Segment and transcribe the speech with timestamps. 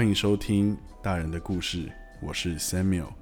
[0.00, 1.92] 欢迎收听大人的故事，
[2.22, 3.12] 我是 Samuel。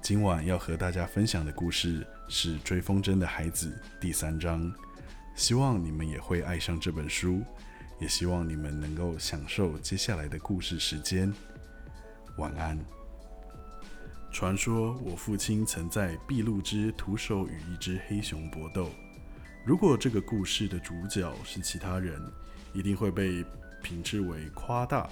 [0.00, 4.72] 今晚要和大家分享的故事是《追风筝的孩子》第三章，
[5.34, 7.42] 希望你们也会爱上这本书，
[8.00, 11.30] 也希望你们能够享受接下来的故事时间。
[12.38, 12.78] 晚安。
[14.32, 18.88] 传说我父亲曾在秘鲁之徒手与一只黑熊搏斗。
[19.62, 22.18] 如果这个故事的主角是其他人，
[22.72, 23.44] 一定会被
[23.82, 25.06] 评之为夸大。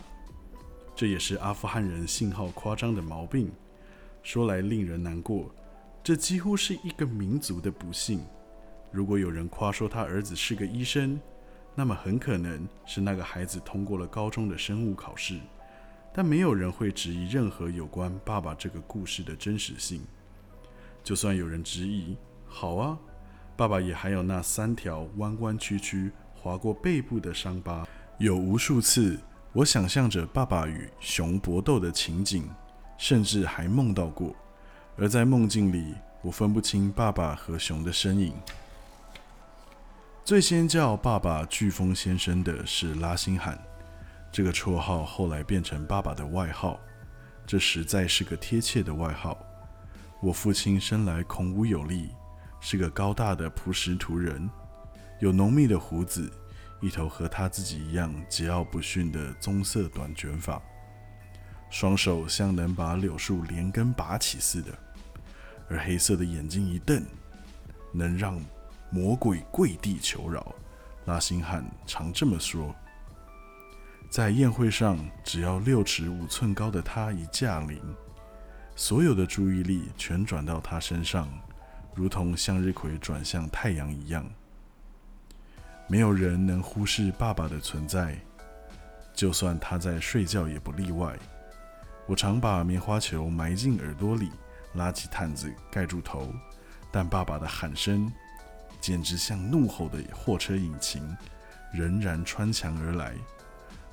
[0.97, 3.53] 这也是阿富汗人信号夸张的毛病。
[4.23, 5.55] 说来令人难过，
[6.03, 8.25] 这几乎是一个民族的不幸。
[8.91, 11.21] 如果有人夸说他儿子是个医生，
[11.75, 15.39] 那么很可能是那个孩子通过了高中的生物考试。
[16.15, 20.01] 但没有人会质疑任何有关爸爸这个故事的真实性。
[21.05, 22.99] 就算有人质疑，好啊，
[23.55, 27.87] 爸爸也还有那三条弯弯曲曲划过背部的伤疤。
[28.19, 29.21] 有无数次，
[29.57, 32.47] 我想象着爸爸与熊搏斗的情景，
[32.99, 34.37] 甚至还梦到过。
[34.99, 38.35] 而在梦境里，我分不清爸爸和熊的身影。
[40.23, 43.59] 最先叫爸爸“飓风先生”的是拉辛罕。
[44.31, 46.79] 这个绰号后来变成爸爸的外号，
[47.47, 49.39] 这实在是个贴切的外号。
[50.21, 52.11] 我父亲生来孔武有力，
[52.61, 54.51] 是个高大的朴实图人，
[55.19, 56.31] 有浓密的胡子，
[56.81, 60.61] 一头和他自己一样桀骜不驯的棕色短卷发，
[61.71, 64.73] 双手像能把柳树连根拔起似的，
[65.69, 67.03] 而黑色的眼睛一瞪，
[67.93, 68.41] 能让
[68.91, 70.55] 魔鬼跪地求饶。
[71.07, 72.75] 拉辛汉常这么说。
[74.11, 77.81] 在宴会上，只要六尺五寸高的他一驾临，
[78.77, 81.29] 所有的注意力全转到他身上，
[81.95, 84.25] 如同向日葵转向太阳一样。
[85.89, 88.19] 没有人能忽视爸爸的存在，
[89.15, 91.17] 就算他在睡觉也不例外。
[92.07, 94.31] 我常把棉花球埋进耳朵里，
[94.75, 96.33] 拉起毯子盖住头，
[96.91, 98.13] 但爸爸的喊声，
[98.81, 101.17] 简直像怒吼的货车引擎，
[101.73, 103.15] 仍然穿墙而来。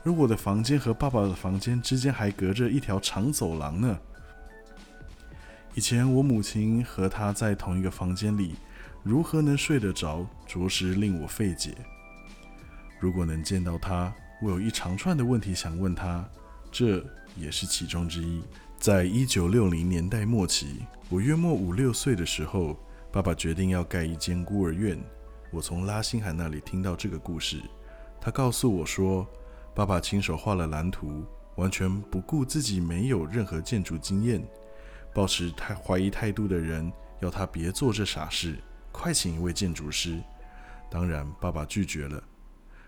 [0.03, 3.97] 而我的房间和爸爸的房间之间还隔着一条长走廊呢。
[5.75, 8.55] 以前我母亲和他在同一个房间里，
[9.03, 11.75] 如何能睡得着，着实令我费解。
[12.99, 16.25] 如果能见到他，我有一长串的问题想问他，
[16.71, 17.05] 这
[17.35, 18.41] 也是其中之一。
[18.79, 22.79] 在一九六零年代末期，我约莫五六岁的时候，
[23.11, 24.97] 爸爸决定要盖一间孤儿院。
[25.51, 27.61] 我从拉辛海那里听到这个故事，
[28.21, 29.27] 他告诉我说。
[29.75, 31.25] 爸爸亲手画了蓝图，
[31.55, 34.39] 完全不顾自己没有任何建筑经验，
[35.11, 38.55] 抱持太怀疑态度的人要他别做这傻事，
[39.03, 40.17] 快请一位建筑师。
[40.89, 42.23] 当然，爸爸拒绝了。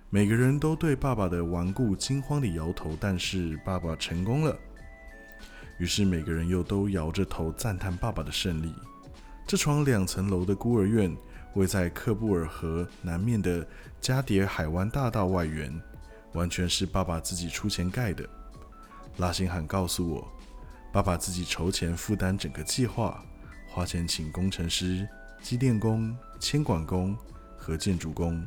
[0.10, 4.58] 每个人都对爸爸的顽固惊慌地摇头，但是爸爸成功了。
[5.78, 8.74] 于是每个人又都摇着头赞叹爸爸的胜利。
[9.46, 11.14] 这幢两层楼的孤儿院
[11.54, 13.68] 位在克布尔河南面的
[14.00, 15.70] 加迪尔海湾大道外缘。
[16.32, 18.26] 完全是爸爸自己出钱盖的。
[19.18, 20.26] 拉辛罕告诉我，
[20.94, 23.22] 爸爸自己筹钱负担整个计划，
[23.68, 25.06] 花钱请工程师、
[25.42, 27.18] 机电工、牵管工
[27.58, 28.46] 和建筑工，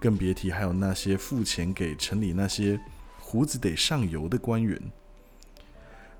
[0.00, 2.78] 更别提还有那些付钱给城里那些
[3.18, 4.80] 胡子得上油的官员。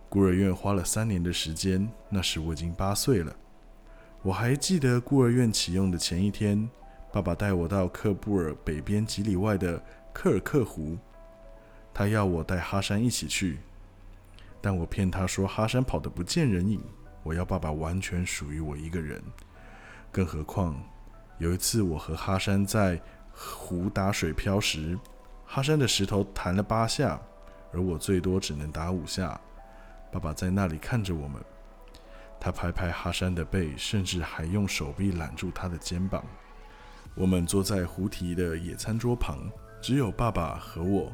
[0.08, 3.34] 孤儿院花了三年的时间，那时我已经八岁了。
[4.22, 6.68] 我还记得孤儿院启用的前一天，
[7.12, 9.82] 爸爸带我到克布尔北边几里外的。
[10.14, 10.96] 科尔克湖，
[11.92, 13.58] 他要我带哈山一起去，
[14.60, 16.80] 但我骗他说哈山跑得不见人影，
[17.24, 19.20] 我要爸爸完全属于我一个人。
[20.14, 20.80] 更何况
[21.38, 23.02] 有一次我和哈山在
[23.32, 24.96] 湖打水漂时，
[25.44, 27.20] 哈山的石头弹了八下，
[27.72, 29.40] 而我最多只能打五下。
[30.12, 31.42] 爸爸在那里看着我们，
[32.38, 36.24] 他拍拍哈山的背，甚至还用手臂揽住他的肩膀。
[37.16, 39.40] 我们坐在湖堤的野餐桌旁。
[39.82, 41.12] 只有爸爸和我，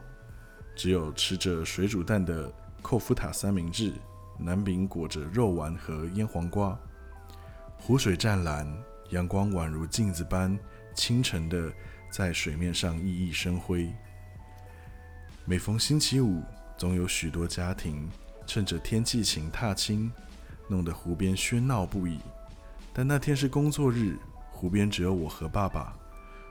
[0.77, 3.95] 只有吃着水煮蛋的寇夫塔三明治，
[4.39, 6.79] 南饼裹着肉丸和腌黄瓜。
[7.77, 8.71] 湖水湛蓝，
[9.11, 10.57] 阳光宛如镜子般
[10.95, 11.73] 清晨的
[12.11, 13.93] 在水面上熠熠生辉。
[15.45, 16.43] 每逢星期五，
[16.77, 18.09] 总有许多家庭
[18.47, 20.11] 趁着天气晴踏青，
[20.69, 22.21] 弄得湖边喧闹不已。
[22.93, 24.17] 但那天是工作日，
[24.51, 25.97] 湖边只有我和爸爸。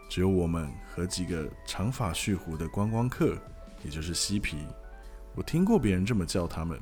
[0.09, 3.37] 只有我们和几个长发蓄胡的观光客，
[3.83, 4.57] 也就是嬉皮，
[5.35, 6.79] 我听过别人这么叫他们。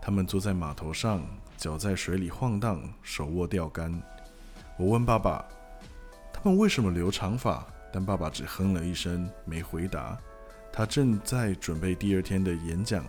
[0.00, 1.26] 他们坐在码头上，
[1.56, 4.02] 脚在水里晃荡，手握钓竿。
[4.82, 5.44] 我问爸爸，
[6.32, 7.64] 他们为什么留长发？
[7.92, 10.18] 但爸爸只哼了一声，没回答。
[10.72, 13.04] 他正在准备第二天的演讲，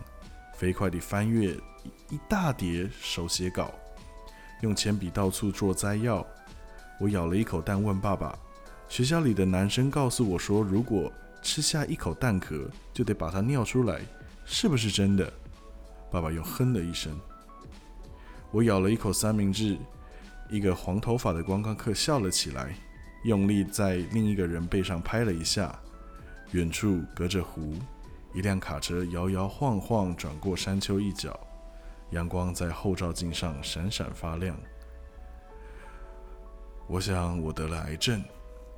[0.54, 1.56] 飞快地翻阅
[2.12, 3.72] 一大叠手写稿，
[4.62, 6.24] 用铅笔到处做摘要。
[7.00, 8.38] 我咬了一口蛋，问爸爸
[8.88, 11.12] ：“学校里的男生告诉我说，如果
[11.42, 14.00] 吃下一口蛋壳，就得把它尿出来，
[14.46, 15.34] 是不是真的？”
[16.12, 17.20] 爸爸又哼了一声。
[18.52, 19.76] 我咬了一口三明治，
[20.54, 22.76] 一个黄头发的观光客笑了起来，
[23.24, 25.76] 用力在另一个人背上拍了一下。
[26.52, 27.74] 远处隔着湖，
[28.36, 31.36] 一辆卡车摇摇晃晃转过山丘一角，
[32.12, 34.56] 阳光在后照镜上闪闪发亮。
[36.86, 38.24] 我想我得了癌症，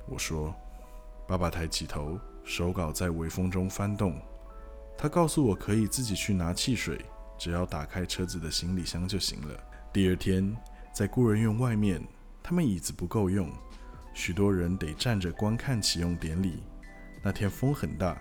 [0.06, 0.54] 我说。
[1.28, 4.18] 爸爸抬起头，手稿在微风中翻动。
[4.96, 7.04] 他告诉我可以自己去拿汽水，
[7.36, 9.62] 只要打开车子的行李箱就行了。
[9.92, 10.56] 第二天，
[10.96, 12.02] 在孤儿院外面，
[12.42, 13.52] 他们椅子不够用，
[14.14, 16.62] 许多人得站着观看启用典礼。
[17.22, 18.16] 那天风很大，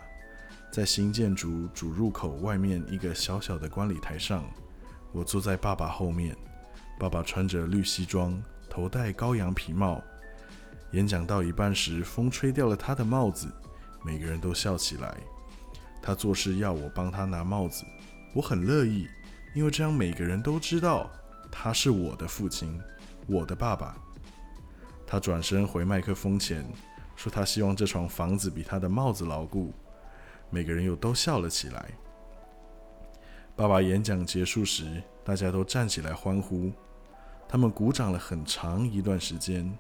[0.74, 4.44] 在新建筑主入口外面一个小小的观礼台上，
[5.14, 6.36] 我坐在爸爸后面。
[7.00, 8.38] 爸爸穿着绿西装，
[8.70, 10.04] 头戴羔羊皮帽。
[10.92, 13.48] 演讲到一半时，风吹掉了他的帽子，
[14.04, 15.16] 每个人都笑起来。
[16.02, 17.86] 他做事要我帮他拿帽子，
[18.34, 19.08] 我很乐意，
[19.54, 21.10] 因为这样每个人都知道
[21.58, 22.80] 他是我的父亲，
[23.28, 23.96] 我的爸爸。
[25.08, 26.66] 他转身回麦克风前。
[27.16, 29.74] 说他希望这床房子比他的帽子牢固，
[30.50, 31.92] 每个人又都笑了起来。
[33.56, 36.74] 爸爸演讲结束时，大家都站起来欢呼，
[37.48, 39.74] 他们鼓掌了很长一段时间。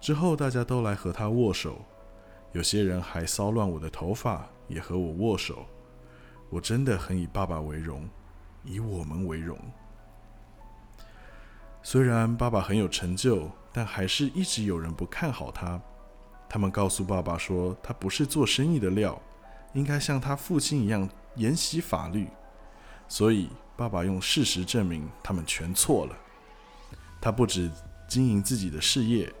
[0.00, 1.84] 之后，大家都来和他握手，
[2.52, 5.66] 有些人还骚乱我的头发，也和我握手。
[6.50, 8.08] 我真的很以爸爸为荣，
[8.62, 9.58] 以我们为荣。
[11.82, 15.80] 虽然爸爸很有成就，但还是一直有人不看好他。
[16.48, 19.20] 他们告诉爸爸说，他不是做生意的料，
[19.72, 22.28] 应该像他父亲一样研习法律。
[23.08, 26.16] 所以，爸爸用事实证明他们全错了。
[27.20, 27.70] 他不止
[28.06, 29.32] 经营自己的事业，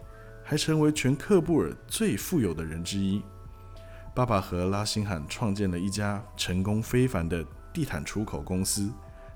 [0.42, 3.22] 还成为全克布尔最富有的人之一。
[4.14, 8.90] 爸爸和拉辛罕创建了一家成功非凡的地毯出口公司，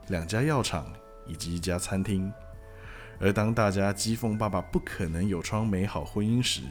[0.09, 0.87] 两家药厂
[1.27, 2.33] 以及一家餐厅。
[3.21, 6.63] 而当大家讥讽爸爸不可能有桩美好婚姻时，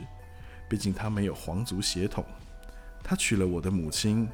[0.70, 2.26] 毕竟他没有皇族血统，
[3.04, 4.28] 他娶了我的母亲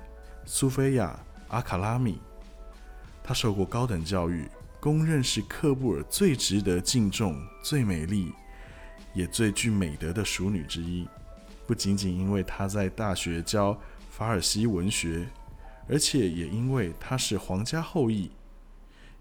[0.46, 1.18] 苏菲亚·
[1.54, 2.20] 阿卡拉米。
[3.22, 8.34] 她受过高等教育，公认是克布尔最值得敬重、最美丽，
[9.14, 11.08] 也最具美德的淑女之一。
[11.68, 13.80] 不仅仅因为她在大学教
[14.10, 15.28] 法尔西文学，
[15.88, 18.32] 而且也因为她是皇家后裔。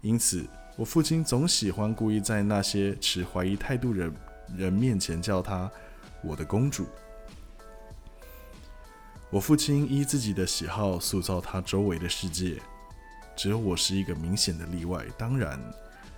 [0.01, 0.45] 因此，
[0.77, 4.09] 我父亲总喜欢故意在那些持怀疑态度的
[4.55, 5.69] 人面前叫她
[6.23, 6.87] “我的公主”。
[9.29, 12.59] 我父亲依自己的喜好塑造他周围的世界，
[13.35, 15.05] 只有我是一个明显的例外。
[15.17, 15.59] 当然，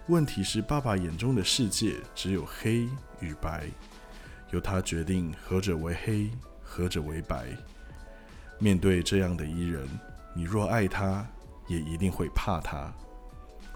[0.08, 2.88] 问题是爸爸眼中的世界只有黑
[3.20, 3.66] 与白，
[4.52, 6.30] 由他决定何者为黑，
[6.62, 7.48] 何者为白。
[8.60, 9.86] 面对这样的伊人，
[10.34, 11.28] 你若爱他，
[11.68, 12.94] 也一定会怕他，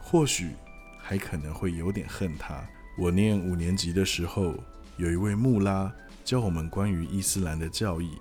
[0.08, 0.52] 或许
[1.00, 2.64] 还可能会有点恨他。
[2.96, 4.54] 我念五年级的时候，
[4.98, 5.92] 有一位穆拉
[6.24, 8.12] 教我们关于伊斯兰的教义。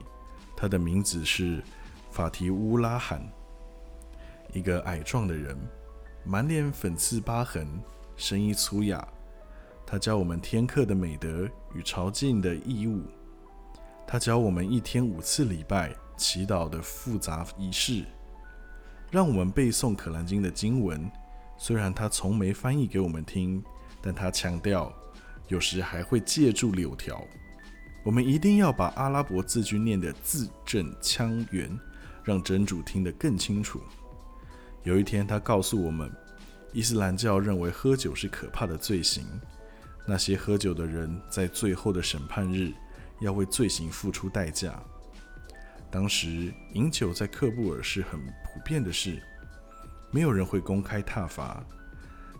[0.56, 1.62] 他的名字是
[2.10, 3.22] 法提乌拉罕，
[4.54, 5.54] 一个矮壮的人，
[6.24, 7.68] 满脸粉刺疤痕，
[8.16, 9.06] 声音粗哑。
[9.84, 13.02] 他教我们天课的美德与朝觐的义务。
[14.06, 18.06] 他教我们一天五次礼拜祈祷的复杂仪式，
[19.10, 21.10] 让我们背诵《可兰经》的经文。
[21.56, 23.62] 虽然他从没翻译给我们听，
[24.02, 24.92] 但他强调，
[25.48, 27.26] 有时还会借助柳条。
[28.02, 31.70] 我们一定要把阿拉伯字句念得字正腔圆，
[32.22, 33.80] 让真主听得更清楚。
[34.82, 36.12] 有一天，他告诉我们，
[36.72, 39.24] 伊斯兰教认为喝酒是可怕的罪行，
[40.06, 42.70] 那些喝酒的人在最后的审判日
[43.20, 44.78] 要为罪行付出代价。
[45.90, 49.22] 当时饮酒在克布尔是很普遍的事，
[50.14, 51.60] 没有人会公开挞伐，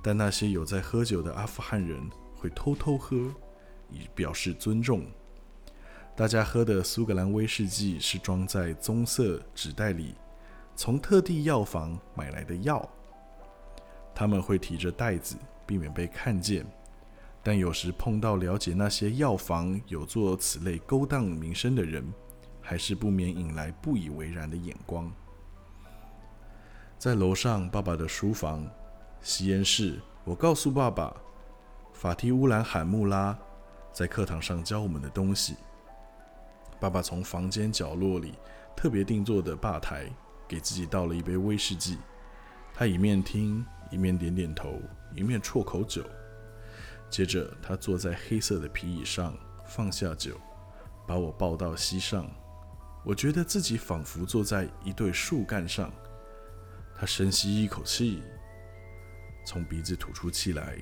[0.01, 3.17] 但那些有在喝酒的阿富汗人会偷偷喝，
[3.91, 5.05] 以表示尊重。
[6.15, 10.15] 大家喝的苏格兰威士忌是装在棕色纸袋里，
[10.77, 12.89] 从特地药房买来的药。
[14.15, 15.35] 他们会提着袋子，
[15.67, 16.65] 避免被看见。
[17.43, 22.05] 但有时碰到了解那些药房有做此类勾当名声的人，
[22.61, 25.13] 还是不免引来不以为然的眼光。
[26.99, 28.67] 在楼上爸爸的书房、
[29.21, 31.15] 吸烟室，我告诉爸爸，
[31.93, 33.37] 法提乌兰罕穆拉
[33.93, 35.57] 在课堂上教我们的东西。
[36.81, 38.35] 爸爸从房间角落里
[38.75, 40.07] 特别定做的吧台
[40.49, 41.99] 给自己倒了一杯威士忌。
[42.73, 44.81] 他一面听，一面点点头，
[45.15, 46.03] 一面啜口酒。
[47.11, 49.37] 接着，他坐在黑色的皮椅上，
[49.67, 50.41] 放下酒，
[51.07, 52.27] 把我抱到膝上。
[53.05, 55.93] 我觉得自己仿佛坐在一对树干上。
[57.05, 58.23] 他深吸一口气，
[59.45, 60.79] 从鼻子吐出气来，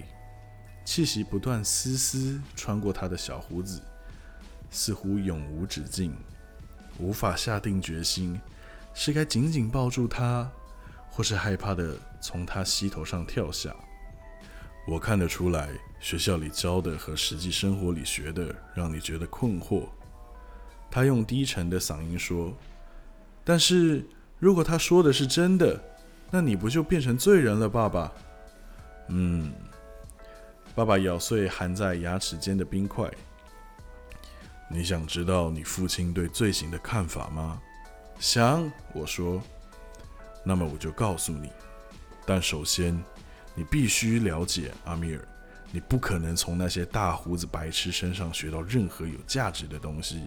[0.85, 3.83] 气息不断丝丝穿过他的小胡子，
[4.71, 6.15] 似乎永无止境。
[6.97, 8.41] 无法下定决心，
[8.95, 10.49] 是该紧紧抱住他，
[11.11, 13.75] 或是害怕的从他膝头上跳下。
[14.87, 19.89] 我看得出来，学校里教的和实际生活里学的让你觉得困惑。
[20.89, 22.57] 他用低沉的嗓音说
[23.43, 24.07] ：“但是
[24.39, 25.83] 如果他说的是真的，
[26.33, 28.11] 那你不就变成罪人了，爸爸？”
[29.09, 29.53] 嗯，
[30.75, 33.11] 爸爸咬碎含在牙齿间的冰块。
[34.71, 37.61] 你想知道你父亲对罪行的看法吗？
[38.19, 39.43] 想，我说。
[40.45, 41.53] 那么我就告诉你。
[42.25, 42.99] 但首先，
[43.55, 45.29] 你必须了解阿米尔，
[45.71, 50.27] 你不可能从那些大胡子白痴身上学到任何有价值的东西。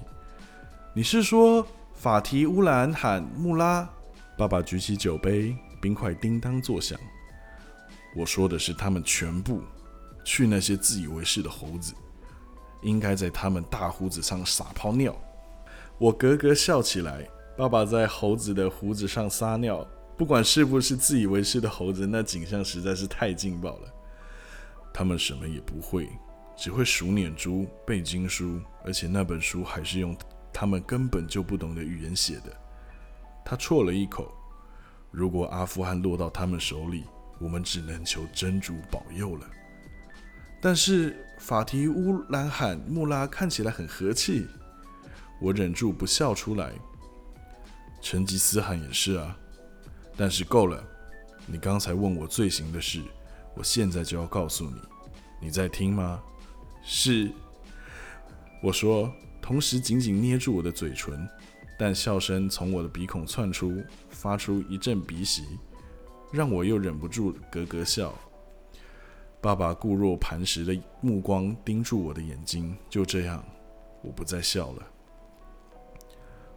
[0.93, 3.89] 你是说法提乌兰喊穆拉？
[4.37, 5.55] 爸爸举起酒杯，
[5.85, 6.99] 冰块叮当作响。
[8.15, 9.61] 我说的是他们全部，
[10.23, 11.93] 去那些自以为是的猴子。
[12.81, 15.15] 应该在他们大胡子上撒泡尿。
[15.99, 17.23] 我咯咯笑起来。
[17.55, 19.87] 爸爸在猴子的胡子上撒尿，
[20.17, 23.93] 不管是不是自以为是的猴子，那景象实在是太劲爆了。
[24.91, 26.09] 他们什么也不会，
[26.57, 30.17] 只会数念珠、背经书，而且那本书还是用
[30.51, 32.51] 他们根本就不懂的语言写的。
[33.45, 34.35] 他啜了一口。
[35.15, 37.05] 如果阿富汗落到他们手里，
[37.39, 39.49] 我们只能求真主保佑了。
[40.59, 44.45] 但是法提乌兰罕穆拉看起来很和气，
[45.39, 46.73] 我忍住不笑出来。
[48.01, 49.37] 成吉思汗也是啊。
[50.17, 50.83] 但是够了，
[51.45, 53.01] 你刚才问我罪行的事，
[53.55, 54.81] 我现在就要告诉你。
[55.39, 56.21] 你在听吗？
[56.83, 57.31] 是。
[58.61, 61.25] 我说，同时紧紧捏住我的嘴唇，
[61.77, 65.43] 但笑声从我的鼻孔窜出，发出一阵鼻息，
[66.31, 68.13] 让我又忍不住咯咯笑。
[69.41, 73.43] 爸爸固若磐石的目光盯住我的眼睛，就这样，
[74.01, 74.87] 我不再笑了。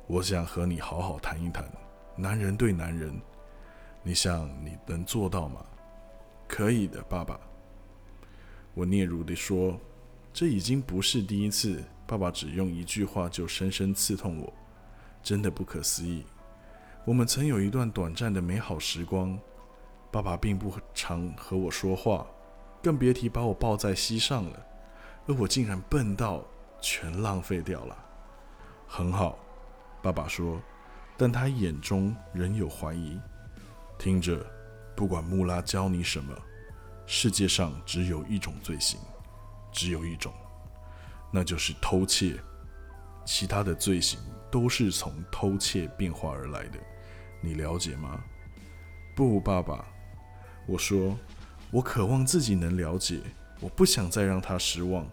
[0.07, 1.71] 我想和你好好谈一谈，
[2.17, 3.13] 男人对男人，
[4.03, 5.65] 你想你能做到吗？
[6.47, 7.39] 可以的，爸爸。
[8.73, 9.79] 我嗫嚅地说
[10.33, 14.51] ：“这已经不是第一次，爸爸只用一句话就深深刺痛我，
[15.23, 16.25] 真的不可思议。
[17.05, 19.39] 我们曾有一段短暂的美好时光，
[20.11, 22.27] 爸爸并不常和我说话。”
[22.81, 24.67] 更别提把我抱在膝上了，
[25.27, 26.45] 而我竟然笨到
[26.81, 27.99] 全浪费掉了。
[28.87, 29.37] 很好，
[30.01, 30.63] 爸爸说，
[31.17, 33.21] 但他眼中仍有怀疑。
[33.99, 34.47] 听着，
[34.95, 36.33] 不管穆拉教你什么，
[37.05, 39.01] 世界上只有一种罪行，
[39.73, 40.33] 只有一种，
[41.33, 42.39] 那就是偷窃。
[43.25, 46.79] 其他的罪行都是从偷窃变化而来的，
[47.41, 48.23] 你了解吗？
[49.15, 49.85] 不，爸爸，
[50.67, 51.17] 我说。
[51.71, 53.21] 我渴望自己能了解，
[53.61, 55.07] 我不想再让他失望。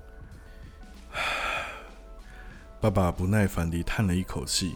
[2.80, 4.76] 爸爸不耐烦地叹了一口气，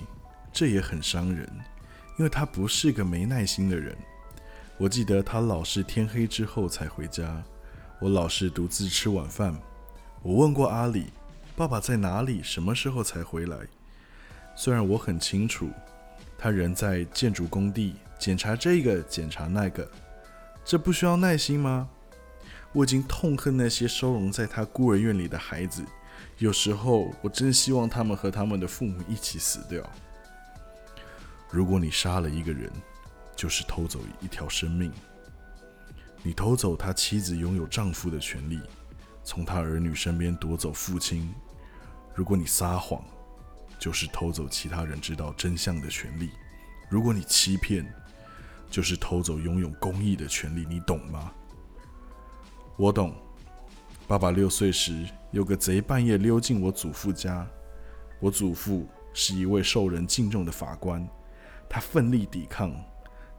[0.52, 1.50] 这也很伤人，
[2.18, 3.96] 因为他不是个没耐心的人。
[4.78, 7.42] 我记得他老是天黑之后才回家，
[8.02, 9.58] 我老是独自吃晚饭。
[10.22, 11.06] 我问过阿里，
[11.56, 13.58] 爸爸在哪里，什么时候才回来？
[14.62, 15.70] 虽然我很清楚，
[16.38, 19.90] 他人在建筑工地检查这个，检查那个。
[20.66, 21.88] 这不需要耐心吗？
[22.74, 25.82] 我已经痛恨那些收容在他孤儿院里的孩子，
[26.40, 29.82] 有时候我真希望他们和他们的父母一起死掉。
[31.50, 32.70] 如果你杀了一个人，
[33.38, 34.92] 就是偷走一条生命。
[36.22, 38.60] 你偷走他妻子拥有丈夫的权利，
[39.24, 41.34] 从他儿女身边夺走父亲。
[42.14, 43.02] 如果你撒谎，
[43.80, 46.30] 就是偷走其他人知道真相的权利。
[46.90, 47.86] 如果你欺骗，
[48.70, 51.32] 就是偷走拥有公义的权利，你懂吗？
[52.78, 53.16] 我懂。
[54.08, 57.48] 爸爸六岁时，有个贼半夜溜进我祖父家。
[58.20, 61.08] 我祖父是一位受人敬重的法官，
[61.70, 62.74] 他奋力抵抗，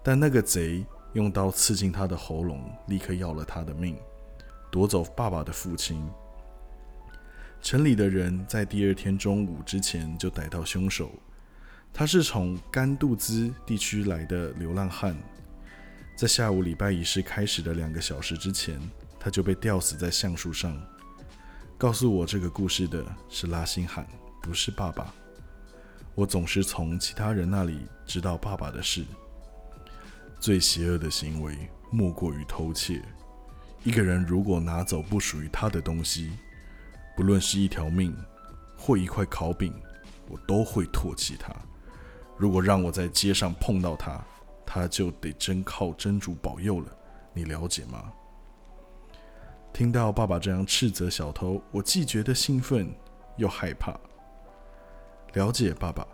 [0.02, 3.96] 但那个贼用刀刺进他的喉咙，立刻要了他的命，
[4.70, 6.08] 夺走爸爸的父亲。
[7.62, 11.12] 城里的人在第二天中午之前就逮到凶手。
[11.92, 15.14] 他是从甘杜兹地区来的流浪汉，
[16.16, 18.80] 在下午礼拜仪式开始的两个小时之前，
[19.18, 20.80] 他就被吊死在橡树上。
[21.76, 24.06] 告诉我这个故事的是拉辛罕，
[24.42, 25.12] 不是爸爸。
[26.14, 29.04] 我总是从其他人那里知道爸爸的事，
[30.38, 31.56] 最邪恶的行为
[31.90, 33.02] 莫过于偷窃。
[33.82, 36.30] 一个人如果拿走不属于他的东西，
[37.20, 38.16] 不论是一条命
[38.78, 39.74] 或一块烤饼，
[40.26, 41.54] 我都会唾弃他。
[42.38, 44.24] 如果让我在街上碰到他，
[44.64, 46.90] 他就得真靠真主保佑了。
[47.34, 48.10] 你了解吗？
[49.70, 52.90] 听到爸爸这样斥责小偷，我既觉得兴奋
[53.36, 53.94] 又害怕。
[55.34, 56.08] 了解，爸爸。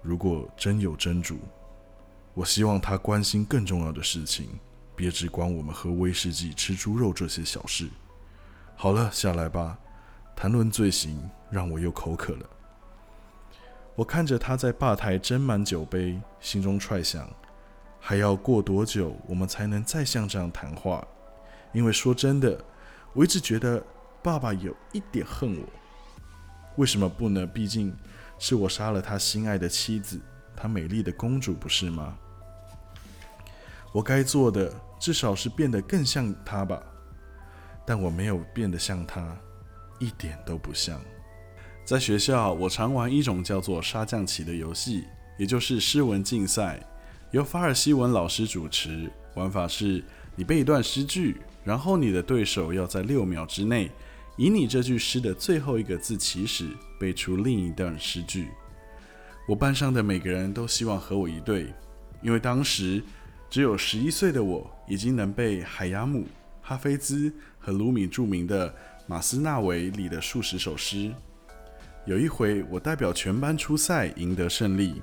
[0.00, 1.38] 如果真有真主，
[2.32, 4.58] 我希望他关心更重要的事情，
[4.96, 7.90] 别只管我们喝威士忌、吃猪肉这些小事。
[8.78, 9.78] 好了，下来吧，
[10.36, 12.46] 谈论罪行让我又口渴了。
[13.94, 17.26] 我看着他在吧台斟满酒杯，心中揣想：
[17.98, 21.02] 还要过多久，我们才能再像这样谈话？
[21.72, 22.62] 因为说真的，
[23.14, 23.82] 我一直觉得
[24.22, 25.64] 爸爸有一点恨我。
[26.76, 27.46] 为什么不呢？
[27.46, 27.96] 毕竟
[28.38, 30.20] 是我杀了他心爱的妻子，
[30.54, 32.14] 他美丽的公主，不是吗？
[33.90, 36.82] 我该做的至少是变得更像他吧。
[37.86, 39.36] 但我没有变得像他，
[40.00, 41.00] 一点都不像。
[41.84, 45.04] 在学校，我常玩一种叫做杀将棋的游戏，
[45.38, 46.80] 也就是诗文竞赛，
[47.30, 49.08] 由法尔西文老师主持。
[49.36, 50.02] 玩法是：
[50.34, 53.90] 你背一段诗句，然后你的对手要在六秒之内。
[54.36, 58.48] 以你这句诗的最后一个字起始，背出另一段诗句。
[59.48, 61.72] 我班上的每个人都希望和我一对，
[62.20, 63.02] 因为当时
[63.48, 66.26] 只有十一岁的我已经能背海雅姆、
[66.60, 67.32] 哈菲兹
[67.66, 68.70] 和鲁米著名的
[69.08, 71.12] 《马斯纳维》里的数十首诗。
[72.04, 75.02] 有一回，我代表全班出赛，赢得胜利。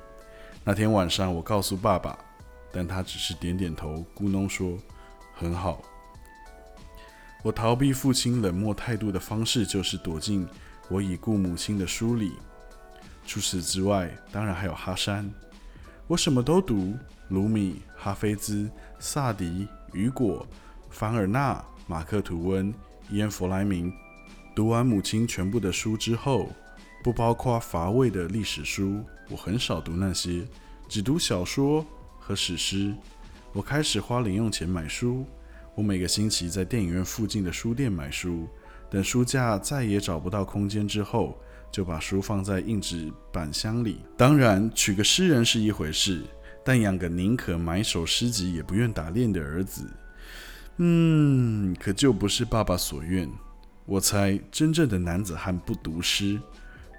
[0.64, 2.18] 那天晚上，我告诉爸爸，
[2.72, 4.78] 但他只是点点头，咕哝说
[5.36, 5.82] ：“很好。”
[7.44, 10.48] 我逃避父亲冷漠态度的方式，就是躲进
[10.88, 12.32] 我已故母亲的书里。
[13.28, 15.30] 除此之外，当然还有哈山。
[16.08, 16.94] 我什么都读：
[17.28, 20.48] 鲁米、哈菲兹、萨迪、雨果、
[20.90, 22.74] 凡尔纳、马克吐温、
[23.10, 23.92] 伊恩弗莱明。
[24.56, 26.50] 读完母亲全部的书之后，
[27.04, 30.46] 不包括乏味的历史书，我很少读那些，
[30.88, 31.86] 只读小说
[32.20, 32.94] 和史诗。
[33.52, 35.26] 我开始花零用钱买书。
[35.76, 38.48] 我每个星期在电影院附近的书店买书，
[38.92, 41.36] 等书架再也找不到空间之后，
[41.72, 43.98] 就把书放在硬纸板箱里。
[44.16, 46.22] 当然，娶个诗人是一回事，
[46.64, 49.90] 但养个宁可买首诗集也不愿打猎的儿子，
[50.78, 53.30] 嗯，可就不是爸爸所愿。
[53.86, 56.40] 我猜，真正的男子汉不读诗，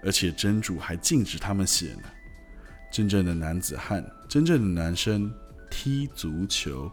[0.03, 2.03] 而且真主还禁止他们写呢。
[2.93, 5.33] 真正的男子汉，真正的男生
[5.71, 6.91] 踢足球。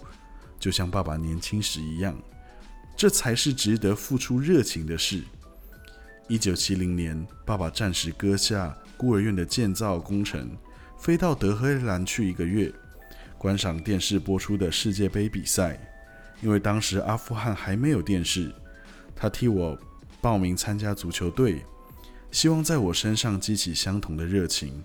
[0.60, 2.18] 就像爸爸年轻时一样，
[2.96, 5.22] 这才是值得付出热情的事。
[6.28, 10.50] 一九七零年，爸爸暂时搁下孤儿院的建造工程，
[10.98, 12.74] 飞到德黑兰去一个月，
[13.38, 15.80] 观赏电视播出的世界杯比赛。
[16.42, 18.54] 因为当时阿富汗还没有电视，
[19.16, 19.78] 他替我
[20.20, 21.64] 报名参加足球队，
[22.32, 24.84] 希望在我身上激起相同的热情。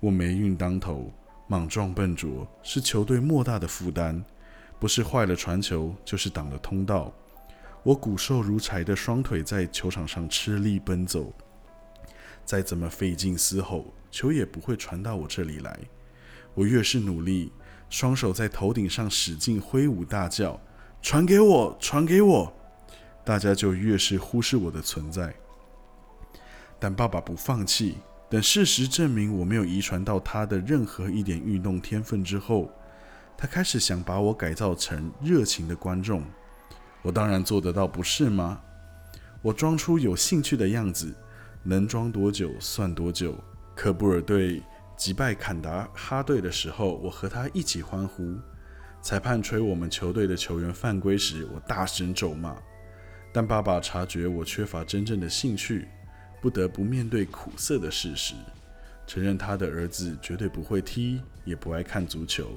[0.00, 1.12] 我霉运当头，
[1.48, 4.24] 莽撞笨拙，是球队莫大的负担。
[4.80, 7.12] 不是坏了传球，就是挡了通道。
[7.82, 11.34] 我骨瘦如柴的双腿在球场上吃力奔走，
[12.44, 15.80] 再怎么费劲嘶吼，球也不会传到我这里来。
[16.54, 17.50] 我越是努力，
[17.90, 20.60] 双手在头顶上使劲挥舞，大叫
[21.00, 22.52] ：“传给我，传给我！”
[23.24, 25.34] 大家就越是忽视我的存在。
[26.78, 27.98] 但爸爸不放弃，
[28.30, 32.70] 等事实证明我没有遗传到他的任何一点运动天分之后。
[33.36, 36.24] 他开始想把我改造成热情的观众，
[37.02, 38.60] 我当然做得到，不是吗？
[39.42, 41.14] 我装出有兴趣的样子，
[41.62, 43.38] 能装多久算多久。
[43.76, 44.60] 科布尔队
[44.96, 48.36] 击败坎达哈队的时候，我和他一起欢呼。
[49.08, 52.54] 裁判吹我们球队的球员犯规时，我大声咒骂。
[53.32, 55.88] 但爸爸察觉我缺乏真正的兴趣，
[56.42, 58.34] 不得不面对苦涩的事实，
[59.06, 62.50] 承认他的儿子绝对不会踢，也不爱看足球。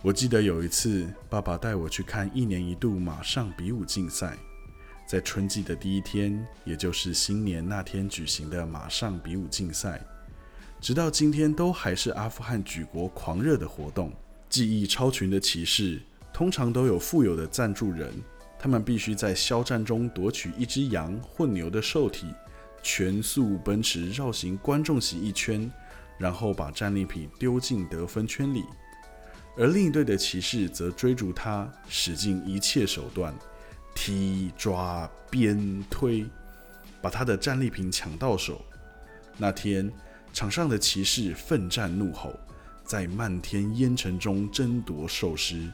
[0.00, 4.38] 我记得有一次，爸爸带我去看一年一度马上比武竞赛，
[5.06, 10.00] 在春季的第一天，也就是新年那天举行的马上比武竞赛，
[10.80, 14.10] 直到今天都还是阿富汗举国狂热的活动。
[14.50, 18.12] 技艺超群的骑士通常都有富有的赞助人，
[18.58, 22.26] 他们必须在肖战中夺取一只羊或牛的兽体，
[22.82, 25.70] 全速奔驰绕行观众席一圈，
[26.18, 28.64] 然后把战利品丢进得分圈里。
[29.56, 33.32] 而另一队的骑士则追逐他，使尽一切手段，
[33.94, 36.26] 踢、抓、鞭、推，
[37.00, 38.60] 把他的战利品抢到手。
[39.36, 39.90] 那天，
[40.32, 42.34] 场上的骑士奋战怒吼，
[42.90, 45.70] 在漫天烟尘中争夺寿司，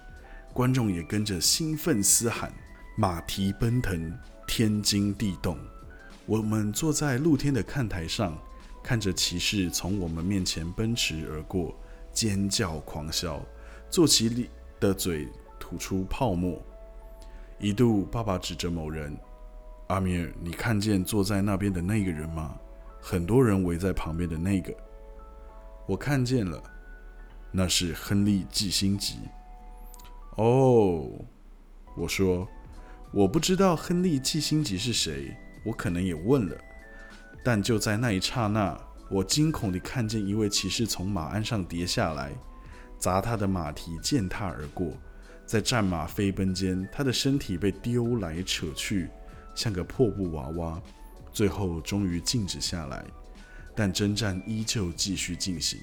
[0.53, 2.53] 观众也跟着兴奋嘶喊，
[2.95, 4.13] 马蹄奔腾，
[4.47, 5.57] 天惊地动。
[6.27, 8.37] 我们坐在露天的看台上，
[8.85, 11.75] 看着骑士从我们面前奔驰而过，
[12.13, 13.41] 尖叫狂笑，
[13.89, 15.27] 坐骑里的嘴
[15.59, 16.63] 吐出泡沫。
[17.59, 19.17] 一度，爸爸指着某人
[19.89, 22.55] ：“阿米尔，你看见坐在那边的那个人吗？
[23.01, 24.71] 很多人围在旁边的那个。”
[25.89, 26.63] 我看见了，
[27.57, 29.15] 那是亨利·季辛吉。
[30.37, 31.11] 哦，
[31.97, 32.47] 我说，
[33.11, 35.35] 我不知道亨利·季辛吉是谁。
[35.65, 36.57] 我可能也问了，
[37.43, 42.31] 但就在那一刹那，我惊恐地看见一位骑士从马鞍上跌下来，
[42.99, 44.93] 砸他的马蹄，践踏而过。
[45.47, 49.09] 在战马飞奔间，他的身体被丢来扯去，
[49.55, 50.83] 像个破布娃娃，
[51.33, 53.03] 最后终于静止下来。
[53.75, 55.81] 但征战依旧继续进行。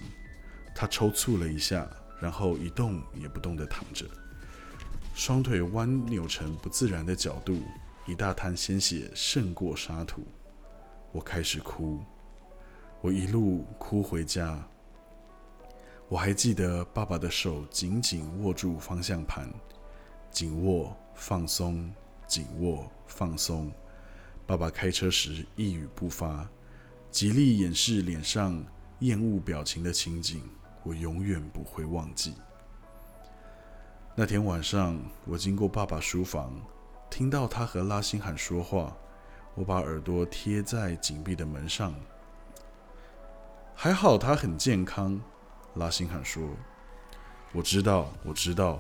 [0.76, 1.88] 他抽搐了一下，
[2.20, 4.06] 然后一动也不动地躺着，
[5.14, 7.62] 双腿弯扭成不自然的角度。
[8.06, 10.28] 一大滩鲜血渗过沙土，
[11.14, 12.04] 我开始哭。
[13.00, 14.62] 我一路哭回家。
[16.10, 19.50] 我还记得爸爸的手紧紧握住方向盘，
[20.30, 21.90] 紧握放松，
[22.28, 23.72] 紧握放松。
[24.46, 26.46] 爸爸开车时一语不发，
[27.10, 28.62] 极力掩饰脸上
[29.00, 30.42] 厌恶表情的情景，
[30.84, 32.36] 我永远不会忘记。
[34.16, 36.54] 那天晚上，我经过爸爸书房。
[37.10, 38.92] 听到他和拉辛罕说话，
[39.54, 41.94] 我把耳朵贴在紧闭的门上。
[43.76, 45.22] 还好他很健康，
[45.76, 46.42] 拉辛罕说
[47.54, 48.80] ：“我知道，我知道。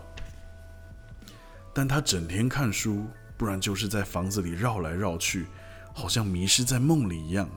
[1.76, 3.06] 但他整天看书，
[3.38, 5.46] 不然就是在房子里绕来绕去，
[5.94, 7.48] 好像迷失在梦里一样。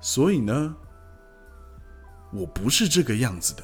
[0.00, 0.76] 所以呢，
[2.32, 3.62] 我不是这个样子的。”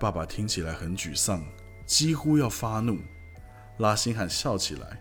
[0.00, 1.42] 爸爸听起来很沮丧，
[1.86, 2.98] 几乎要发怒。
[3.78, 5.00] 拉辛罕笑起来：“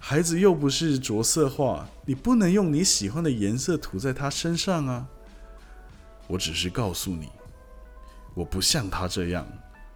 [0.00, 5.06] 孩子又不是着色画，你不能用你喜欢的颜色涂在他身上啊！
[6.26, 7.30] 我只是告诉你，
[8.34, 9.46] 我不像他这样，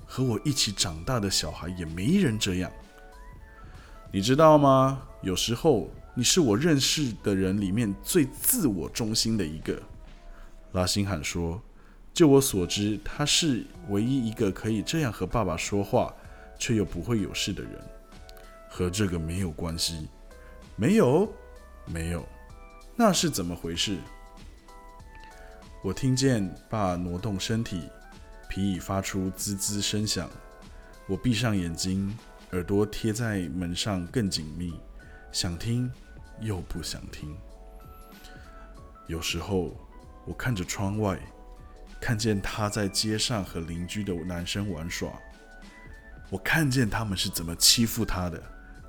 [0.06, 2.70] 和我一起长大的小孩也没人这样。
[4.11, 5.02] 你知道吗？
[5.20, 9.78] 有时候你是我认识的人里面最自我中心的一个。”
[10.72, 11.61] 拉辛罕说
[12.14, 16.14] ：“就我所知，他是唯一一个可以这样和爸爸说话。”
[16.61, 17.72] 却又不会有事的人，
[18.68, 20.09] 和这个没有关系。
[20.74, 21.33] 没有，
[21.87, 22.26] 没有，
[22.96, 23.96] 那是怎么回事？
[25.85, 27.88] 我听见爸挪动身体，
[28.48, 30.28] 皮椅发出滋滋声响。
[31.07, 32.12] 我闭上眼睛，
[32.50, 34.74] 耳朵贴在门上更紧密，
[35.31, 35.88] 想听
[36.40, 37.37] 又不想听。
[39.07, 39.76] 有时候，
[40.29, 41.19] 我看着窗外，
[41.99, 45.11] 看见他在街上和邻居的男生玩耍。
[46.29, 48.38] 我看见他们是怎么欺负他的，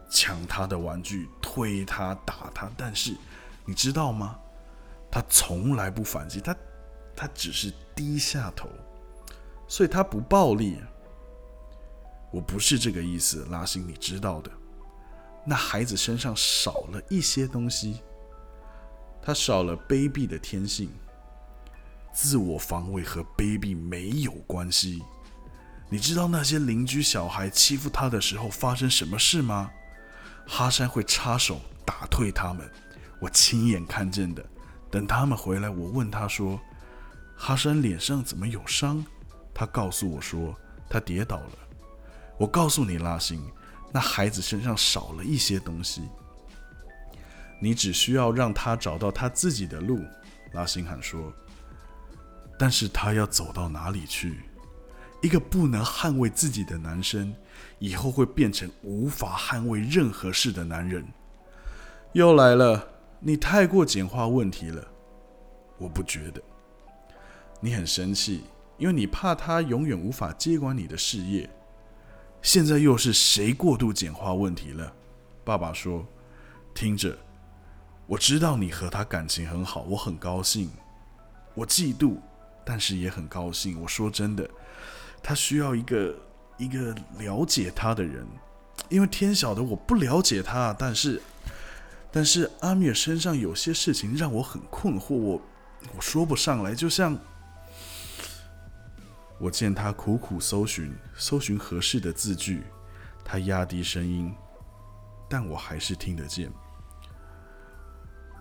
[0.09, 2.69] 抢他的玩具，推他，打他。
[2.75, 3.15] 但是，
[3.63, 4.37] 你知道吗？
[5.09, 6.53] 他从来不反击，他，
[7.15, 8.67] 他只是低下头，
[9.65, 10.77] 所以他不暴力。
[12.31, 14.51] 我不是这个意思，拉辛，你知道的。
[15.45, 18.01] 那孩子身上少了一些东西，
[19.21, 20.91] 他少了卑鄙的天性。
[22.21, 25.01] 自我防卫和卑鄙没有关系。
[25.87, 29.71] 你知道那些邻居小孩欺负他的时候发生什么事吗？
[30.45, 32.69] 哈山会插手打退他们，
[33.21, 34.45] 我亲眼看见的。
[34.91, 36.59] 等他们回来，我问他说
[37.37, 39.01] ：“哈山脸上怎么有伤？”
[39.55, 40.53] 他告诉我说
[40.89, 41.57] ：“他跌倒了。”
[42.37, 43.41] 我告诉你，拉辛，
[43.93, 46.01] 那孩子身上少了一些东西。
[47.61, 50.01] 你只需要让他找到他自己的路。”
[50.51, 51.33] 拉辛喊说。
[52.59, 54.41] “但是他要走到哪里去？”
[55.21, 57.33] 一个不能捍卫自己的男生，
[57.79, 61.05] 以后会变成无法捍卫任何事的男人。
[62.13, 62.87] 又来了，
[63.19, 64.85] 你太过简化问题了。
[65.77, 66.41] 我不觉得。
[67.59, 68.43] 你很生气，
[68.77, 71.49] 因为你怕他永远无法接管你的事业。
[72.41, 74.93] 现在又是谁过度简化问题了？
[75.43, 76.05] 爸爸说
[76.73, 77.17] ：“听着，
[78.07, 80.69] 我知道你和他感情很好，我很高兴。
[81.53, 82.15] 我嫉妒，
[82.69, 83.81] 但是也很高兴。
[83.81, 84.47] 我说真的。”
[85.21, 86.15] 他需要一个
[86.57, 88.25] 一个了解他的人，
[88.87, 91.21] 因为天晓得我不了解他，但是
[92.09, 95.41] 但是阿米尔身上有些事情让我很困惑，我
[95.93, 97.17] 我说不上来，就像
[99.39, 102.63] 我见他苦苦搜寻搜寻合适的字句，
[103.25, 104.33] 他压低声音，
[105.29, 106.49] 但我还是听得见。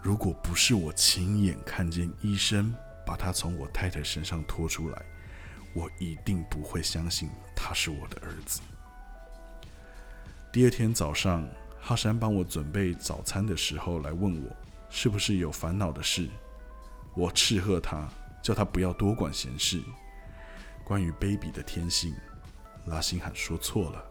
[0.01, 2.73] 如果不是我亲眼看见医生
[3.09, 5.03] 把他从我太太身上拖出来。
[5.73, 8.61] 我一定不会相信他是我的儿子。
[10.53, 11.49] 第二天早上，
[11.81, 14.55] 哈山帮我准备早餐的时候，来问我
[14.91, 16.29] 是不是有烦恼的事。
[17.15, 18.07] 我斥喝他，
[18.43, 19.81] 叫他不要多管闲事。
[20.85, 22.15] 关于 baby 的天性，
[22.87, 24.05] 拉辛罕说错了。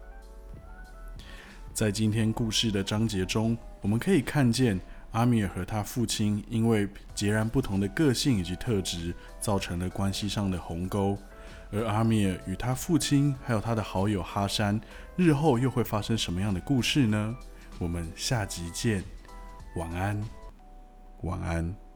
[1.72, 4.80] 在今天故事的章节中，我们可以看见
[5.12, 11.16] 阿米尔和他父亲因为截然不同的个性以及特质，造成了关系上的鸿沟。
[11.70, 14.80] 而阿米尔与他父亲还有他的好友哈山，
[15.16, 17.36] 日后又会发生什么样的故事呢？
[17.78, 19.02] 我们下集见，
[19.76, 20.22] 晚安，
[21.22, 21.87] 晚安。